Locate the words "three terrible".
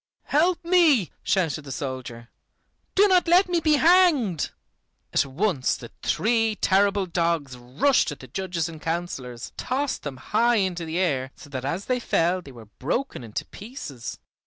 6.01-7.05